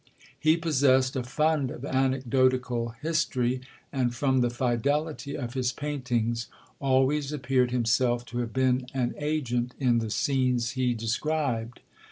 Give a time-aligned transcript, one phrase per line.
[0.39, 3.61] He possessed a fund of anecdotical history,
[3.93, 6.47] and, from the fidelity of his paintings,
[6.79, 11.81] always appeared himself to have been an agent in the scenes he described.